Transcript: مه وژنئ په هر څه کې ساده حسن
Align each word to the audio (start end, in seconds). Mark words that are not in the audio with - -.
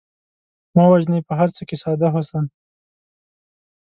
مه 0.75 0.83
وژنئ 0.91 1.19
په 1.27 1.33
هر 1.39 1.49
څه 1.55 1.61
کې 1.67 1.75
ساده 1.83 2.07
حسن 2.15 2.45